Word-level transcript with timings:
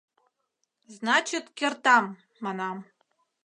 Значит, 0.95 1.45
кертам»,— 1.57 2.05
манам. 2.43 2.77